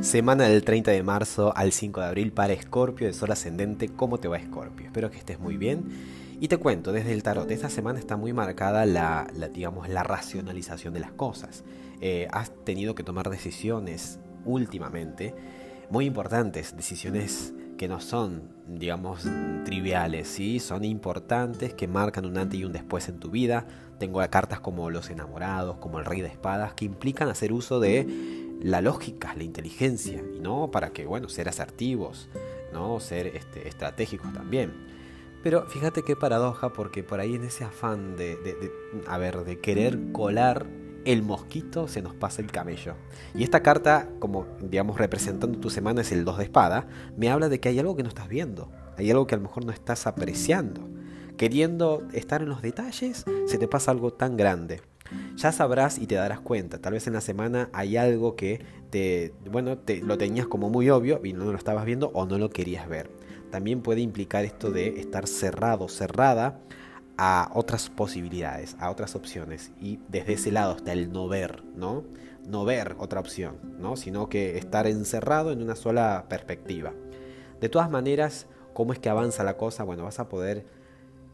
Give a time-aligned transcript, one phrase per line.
[0.00, 3.90] Semana del 30 de marzo al 5 de abril para Escorpio de Sol Ascendente.
[3.90, 4.86] ¿Cómo te va Escorpio?
[4.86, 5.84] Espero que estés muy bien.
[6.40, 10.94] Y te cuento, desde el tarot, esta semana está muy marcada la, digamos, la racionalización
[10.94, 11.64] de las cosas.
[12.00, 15.34] Eh, has tenido que tomar decisiones últimamente
[15.90, 19.26] muy importantes, decisiones que no son, digamos,
[19.64, 20.60] triviales, ¿sí?
[20.60, 23.66] son importantes, que marcan un antes y un después en tu vida.
[23.98, 28.39] Tengo cartas como los enamorados, como el rey de espadas, que implican hacer uso de
[28.62, 32.28] la lógica, la inteligencia, y no para que, bueno, ser asertivos,
[32.72, 33.00] ¿no?
[33.00, 34.72] Ser este, estratégicos también.
[35.42, 38.70] Pero fíjate qué paradoja, porque por ahí en ese afán de, de,
[39.06, 40.66] a ver, de querer colar
[41.06, 42.94] el mosquito, se nos pasa el camello.
[43.34, 47.48] Y esta carta, como digamos representando tu semana, es el 2 de espada, me habla
[47.48, 49.72] de que hay algo que no estás viendo, hay algo que a lo mejor no
[49.72, 50.86] estás apreciando.
[51.38, 54.82] Queriendo estar en los detalles, se te pasa algo tan grande
[55.36, 56.78] ya sabrás y te darás cuenta.
[56.78, 60.90] Tal vez en la semana hay algo que te, bueno, te, lo tenías como muy
[60.90, 63.10] obvio y no lo estabas viendo o no lo querías ver.
[63.50, 66.60] También puede implicar esto de estar cerrado, cerrada
[67.18, 69.72] a otras posibilidades, a otras opciones.
[69.80, 72.04] Y desde ese lado está el no ver, ¿no?
[72.48, 73.96] No ver otra opción, ¿no?
[73.96, 76.92] Sino que estar encerrado en una sola perspectiva.
[77.60, 79.84] De todas maneras, ¿cómo es que avanza la cosa?
[79.84, 80.64] Bueno, vas a poder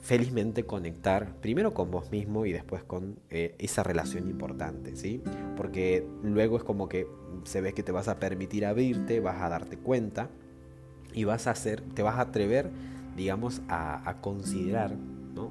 [0.00, 5.22] felizmente conectar primero con vos mismo y después con eh, esa relación importante, ¿sí?
[5.56, 7.06] Porque luego es como que
[7.44, 10.30] se ve que te vas a permitir abrirte, vas a darte cuenta
[11.12, 12.70] y vas a hacer, te vas a atrever,
[13.16, 14.94] digamos, a, considerar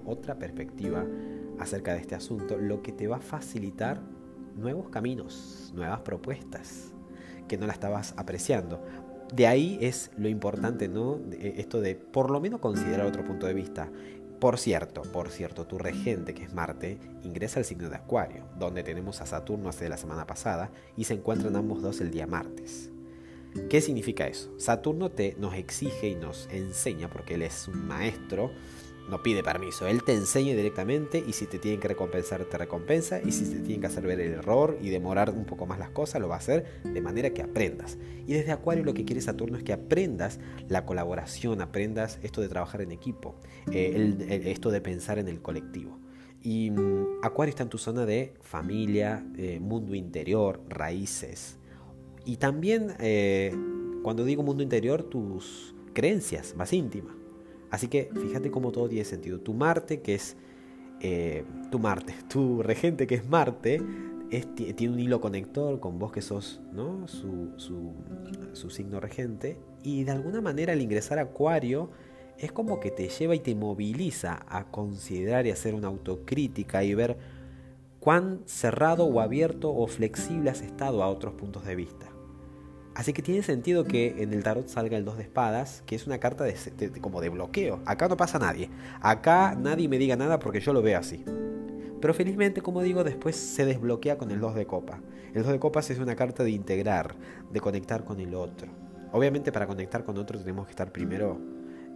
[0.05, 1.05] otra perspectiva
[1.59, 4.01] acerca de este asunto, lo que te va a facilitar
[4.57, 6.91] nuevos caminos, nuevas propuestas
[7.47, 8.81] que no la estabas apreciando.
[9.33, 11.19] De ahí es lo importante, ¿no?
[11.39, 13.89] Esto de por lo menos considerar otro punto de vista.
[14.39, 18.83] Por cierto, por cierto, tu regente, que es Marte, ingresa al signo de Acuario, donde
[18.83, 22.91] tenemos a Saturno hace la semana pasada y se encuentran ambos dos el día martes.
[23.69, 24.53] ¿Qué significa eso?
[24.59, 28.51] Saturno te, nos exige y nos enseña, porque él es un maestro,
[29.09, 33.21] no pide permiso, él te enseña directamente y si te tienen que recompensar, te recompensa
[33.23, 35.89] y si te tienen que hacer ver el error y demorar un poco más las
[35.91, 37.97] cosas, lo va a hacer de manera que aprendas.
[38.25, 42.49] Y desde Acuario lo que quiere Saturno es que aprendas la colaboración, aprendas esto de
[42.49, 43.35] trabajar en equipo,
[43.71, 45.99] eh, esto de pensar en el colectivo.
[46.43, 51.57] Y mm, Acuario está en tu zona de familia, eh, mundo interior, raíces.
[52.25, 53.53] Y también, eh,
[54.03, 57.15] cuando digo mundo interior, tus creencias más íntimas.
[57.69, 59.39] Así que fíjate cómo todo tiene sentido.
[59.39, 60.37] Tu Marte, que es
[61.01, 63.81] eh, tu Marte, tu regente, que es Marte,
[64.55, 67.07] tiene un hilo conector con vos que sos ¿no?
[67.07, 69.57] su, su, signo regente.
[69.83, 71.89] Y de alguna manera al ingresar a Acuario
[72.37, 76.93] es como que te lleva y te moviliza a considerar y hacer una autocrítica y
[76.93, 77.17] ver
[77.99, 82.16] cuán cerrado o abierto o flexible has estado a otros puntos de vista.
[82.97, 86.07] Así que tiene sentido que en el tarot salga el 2 de espadas, que es
[86.07, 86.55] una carta de,
[86.99, 87.79] como de bloqueo.
[87.85, 88.71] Acá no pasa nadie.
[89.01, 91.23] Acá nadie me diga nada porque yo lo veo así.
[92.01, 94.99] Pero felizmente, como digo, después se desbloquea con el 2 de copa.
[95.35, 97.13] El 2 de copas es una carta de integrar,
[97.51, 98.67] de conectar con el otro.
[99.11, 101.39] Obviamente para conectar con otro tenemos que estar primero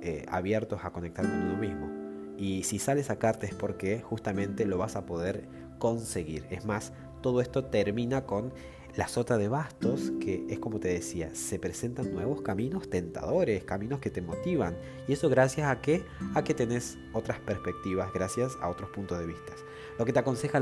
[0.04, 1.90] eh, abiertos a conectar con uno mismo.
[2.38, 5.48] Y si sale esa carta es porque justamente lo vas a poder
[5.80, 6.46] conseguir.
[6.52, 8.54] Es más, todo esto termina con
[8.96, 14.00] la sota de bastos, que es como te decía, se presentan nuevos caminos tentadores, caminos
[14.00, 14.76] que te motivan.
[15.08, 16.04] Y eso gracias a que,
[16.34, 19.54] a que tenés otras perspectivas, gracias a otros puntos de vista.
[19.98, 20.60] Lo que te aconseja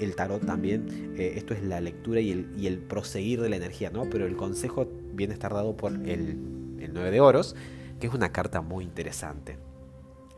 [0.00, 3.56] el tarot también, eh, esto es la lectura y el, y el, proseguir de la
[3.56, 4.08] energía, ¿no?
[4.08, 6.38] Pero el consejo viene estar dado por el,
[6.80, 7.54] el 9 de oros,
[8.00, 9.58] que es una carta muy interesante,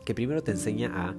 [0.03, 1.15] que primero te enseña a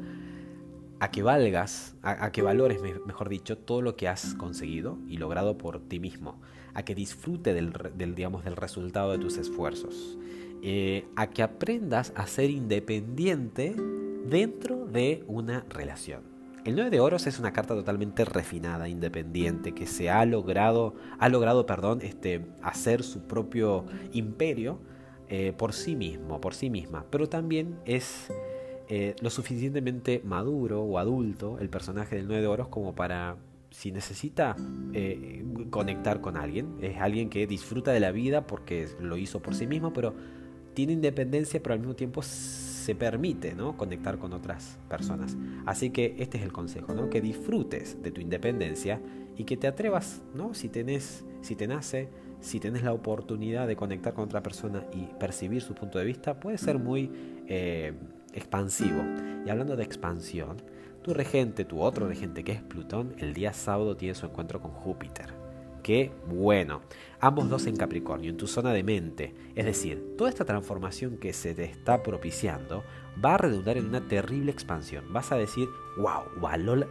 [0.98, 5.58] a que valgas, a, que valores, mejor dicho, todo lo que has conseguido y logrado
[5.58, 6.40] por ti mismo,
[6.74, 10.18] a que disfrute del, digamos, del resultado de tus esfuerzos,
[10.62, 13.74] eh, a que aprendas a ser independiente
[14.26, 16.22] dentro de una relación.
[16.64, 21.28] El 9 de oros es una carta totalmente refinada, independiente, que se ha logrado, ha
[21.28, 24.80] logrado, perdón, este, hacer su propio imperio
[25.28, 28.32] eh, por sí mismo, por sí misma, pero también es
[28.88, 33.36] eh, lo suficientemente maduro o adulto el personaje del 9 de oros como para,
[33.70, 34.56] si necesita
[34.92, 39.54] eh, conectar con alguien, es alguien que disfruta de la vida porque lo hizo por
[39.54, 40.14] sí mismo, pero
[40.74, 43.76] tiene independencia, pero al mismo tiempo se permite ¿no?
[43.76, 45.36] conectar con otras personas.
[45.64, 47.10] Así que este es el consejo, ¿no?
[47.10, 49.00] que disfrutes de tu independencia
[49.36, 50.54] y que te atrevas, ¿no?
[50.54, 52.08] si, tenés, si te nace,
[52.40, 56.38] si tenés la oportunidad de conectar con otra persona y percibir su punto de vista,
[56.38, 57.10] puede ser muy...
[57.48, 57.92] Eh,
[58.32, 59.02] expansivo.
[59.44, 60.56] Y hablando de expansión,
[61.02, 64.72] tu regente, tu otro regente que es Plutón, el día sábado tiene su encuentro con
[64.72, 65.34] Júpiter,
[65.82, 66.82] que bueno.
[67.20, 69.34] Ambos dos en Capricornio, en tu zona de mente.
[69.54, 72.84] Es decir, toda esta transformación que se te está propiciando
[73.24, 75.12] va a redundar en una terrible expansión.
[75.12, 76.24] Vas a decir, wow,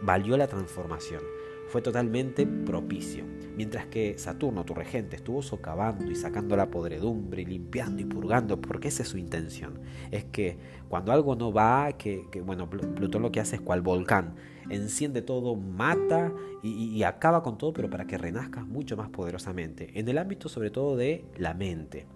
[0.02, 1.20] valió la transformación
[1.68, 3.24] fue totalmente propicio.
[3.56, 8.60] Mientras que Saturno, tu regente, estuvo socavando y sacando la podredumbre y limpiando y purgando,
[8.60, 9.80] porque esa es su intención.
[10.10, 10.58] Es que
[10.90, 14.34] cuando algo no va, que, bueno, Plutón lo que hace es cual volcán,
[14.68, 16.32] enciende todo, mata
[16.62, 19.98] y, acaba con todo, pero para que renazcas mucho más poderosamente.
[19.98, 22.06] En el ámbito sobre todo de la mente.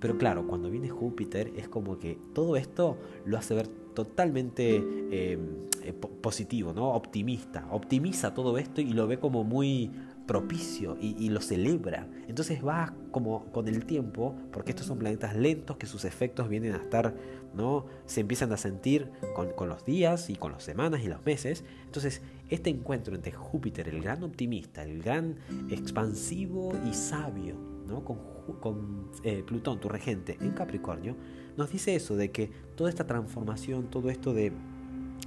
[0.00, 4.76] Pero claro, cuando viene Júpiter es como que todo esto lo hace ver totalmente
[5.10, 5.40] em,
[5.86, 6.92] eh, positivo, ¿no?
[6.92, 7.66] optimista.
[7.70, 9.90] Optimiza todo esto y lo ve como muy
[10.26, 12.08] propicio y, lo celebra.
[12.26, 16.72] Entonces va como con el tiempo, porque estos son planetas lentos que sus efectos vienen
[16.72, 17.14] a estar,
[17.54, 17.86] ¿no?
[18.06, 21.64] Se empiezan a sentir con, los días y con las semanas y los meses.
[21.84, 25.36] Entonces, este encuentro entre Júpiter, el gran optimista, el gran
[25.70, 27.54] expansivo y sabio,
[27.86, 28.04] ¿no?
[28.04, 28.18] Con,
[28.60, 31.14] con eh, Plutón, tu regente, en Capricornio,
[31.56, 34.52] nos dice eso, de que toda esta transformación, todo esto de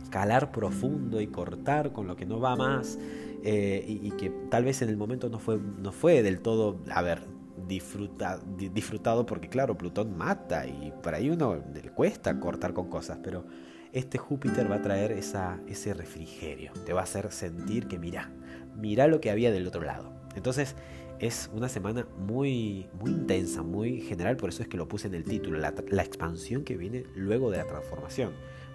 [0.09, 2.97] calar profundo y cortar con lo que no va más,
[3.43, 7.01] eh, y, que tal vez en el momento no fue, no fue del todo, a
[7.01, 7.21] ver,
[7.67, 8.39] disfruta,
[8.73, 13.45] disfrutado, porque claro, Plutón mata y por ahí uno le cuesta cortar con cosas, pero
[13.93, 18.31] este Júpiter va a traer esa, ese refrigerio, te va a hacer sentir que mira,
[18.75, 20.11] mira lo que había del otro lado.
[20.35, 20.75] Entonces,
[21.19, 25.15] es una semana muy, muy intensa, muy general, por eso es que lo puse en
[25.15, 28.31] el título, la, expansión que viene luego de la transformación.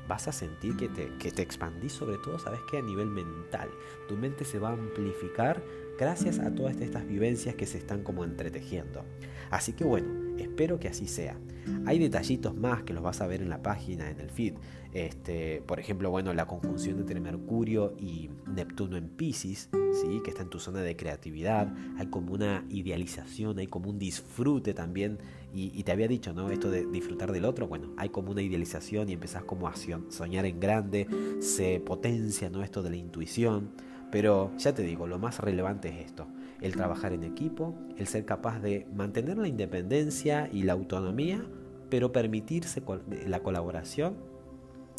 [0.08, 2.78] Vas a sentir que te, que te expandís sobre todo, ¿sabes qué?
[2.78, 3.70] A nivel mental.
[4.08, 5.62] Tu mente se va a amplificar
[5.98, 9.04] gracias a todas estas vivencias que se están como entretejiendo.
[9.50, 11.38] Así que bueno, espero que así sea.
[11.86, 14.54] Hay detallitos más que los vas a ver en la página, en el feed.
[14.92, 20.20] Este, por ejemplo, bueno, la conjunción entre Mercurio y Neptuno en Pisces, ¿sí?
[20.22, 21.74] que está en tu zona de creatividad.
[21.98, 25.18] Hay como una idealización, hay como un disfrute también.
[25.52, 26.50] Y, te había dicho, ¿no?
[26.50, 29.74] Esto de disfrutar del otro, bueno, hay como una idealización y empezás como a
[30.08, 31.06] soñar en grande,
[31.38, 32.64] se potencia, ¿no?
[32.64, 33.70] Esto de la intuición.
[34.10, 36.26] Pero ya te digo, lo más relevante es esto,
[36.60, 41.44] el trabajar en equipo, el ser capaz de mantener la independencia y la autonomía,
[41.90, 42.82] pero permitirse
[43.26, 44.16] la colaboración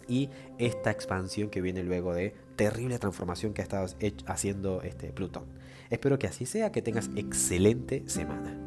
[0.08, 3.88] y esta expansión que viene luego de terrible transformación que ha estado
[4.28, 5.46] haciendo este Plutón.
[5.90, 8.65] Espero que así sea, que tengas excelente semana.